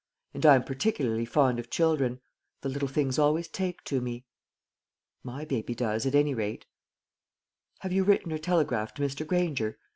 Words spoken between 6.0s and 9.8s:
at any rate." "Have you written or telegraphed to Mr. Granger?"